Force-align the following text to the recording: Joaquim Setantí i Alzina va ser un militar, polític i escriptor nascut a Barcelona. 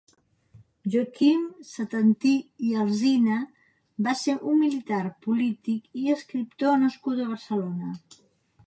Joaquim 0.93 1.43
Setantí 1.71 2.31
i 2.69 2.73
Alzina 2.85 3.37
va 4.09 4.17
ser 4.23 4.37
un 4.55 4.59
militar, 4.65 5.03
polític 5.29 6.03
i 6.07 6.11
escriptor 6.19 6.85
nascut 6.87 7.21
a 7.21 7.31
Barcelona. 7.37 7.97